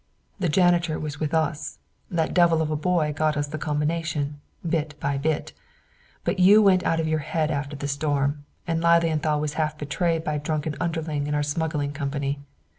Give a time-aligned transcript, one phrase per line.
[0.39, 1.77] The janitor was with us,
[2.09, 5.53] that devil of a boy got us the combination, bit by bit;
[6.23, 10.23] but you went out of your head after the storm, and Lilienthal was half betrayed
[10.23, 12.39] by a drunken underling in our smuggling company.